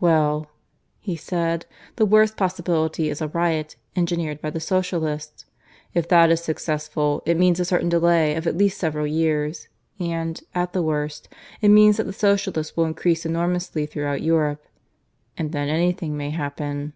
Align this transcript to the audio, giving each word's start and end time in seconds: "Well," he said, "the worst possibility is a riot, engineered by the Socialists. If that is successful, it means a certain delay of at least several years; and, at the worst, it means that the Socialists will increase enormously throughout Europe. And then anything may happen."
"Well," 0.00 0.50
he 0.98 1.14
said, 1.14 1.64
"the 1.94 2.04
worst 2.04 2.36
possibility 2.36 3.08
is 3.08 3.20
a 3.22 3.28
riot, 3.28 3.76
engineered 3.94 4.40
by 4.42 4.50
the 4.50 4.58
Socialists. 4.58 5.44
If 5.94 6.08
that 6.08 6.32
is 6.32 6.42
successful, 6.42 7.22
it 7.24 7.36
means 7.38 7.60
a 7.60 7.64
certain 7.64 7.88
delay 7.88 8.34
of 8.34 8.48
at 8.48 8.56
least 8.58 8.78
several 8.80 9.06
years; 9.06 9.68
and, 10.00 10.42
at 10.52 10.72
the 10.72 10.82
worst, 10.82 11.28
it 11.60 11.68
means 11.68 11.96
that 11.98 12.06
the 12.06 12.12
Socialists 12.12 12.76
will 12.76 12.86
increase 12.86 13.24
enormously 13.24 13.86
throughout 13.86 14.20
Europe. 14.20 14.66
And 15.36 15.52
then 15.52 15.68
anything 15.68 16.16
may 16.16 16.30
happen." 16.30 16.94